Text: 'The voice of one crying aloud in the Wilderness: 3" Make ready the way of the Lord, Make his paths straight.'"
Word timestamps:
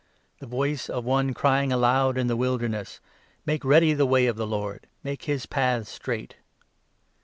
'The 0.39 0.47
voice 0.47 0.89
of 0.89 1.05
one 1.05 1.31
crying 1.31 1.71
aloud 1.71 2.17
in 2.17 2.25
the 2.25 2.35
Wilderness: 2.35 2.99
3" 3.43 3.43
Make 3.45 3.63
ready 3.63 3.93
the 3.93 4.07
way 4.07 4.25
of 4.25 4.35
the 4.35 4.47
Lord, 4.47 4.87
Make 5.03 5.25
his 5.25 5.45
paths 5.45 5.91
straight.'" 5.91 6.37